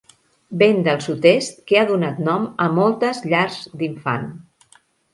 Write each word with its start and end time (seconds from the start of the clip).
Vent 0.61 0.79
del 0.87 1.03
sud-est 1.07 1.61
que 1.71 1.79
ha 1.79 1.85
donat 1.93 2.23
nom 2.31 2.49
a 2.67 2.69
moltes 2.81 3.23
llars 3.31 3.63
d'infant. 3.79 4.31